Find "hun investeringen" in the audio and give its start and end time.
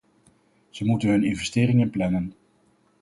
1.09-1.89